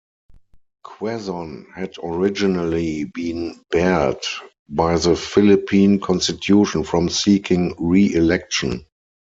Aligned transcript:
Quezon 0.83 1.67
had 1.75 1.93
originally 2.01 3.03
been 3.03 3.63
barred 3.69 4.23
by 4.67 4.97
the 4.97 5.15
Philippine 5.15 5.99
constitution 5.99 6.83
from 6.83 7.07
seeking 7.07 7.75
re-election. 7.77 8.87